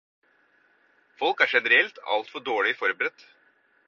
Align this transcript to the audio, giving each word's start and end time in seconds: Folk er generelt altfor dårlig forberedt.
Folk 1.19 1.43
er 1.45 1.51
generelt 1.51 1.99
altfor 2.17 2.39
dårlig 2.51 2.75
forberedt. 2.81 3.27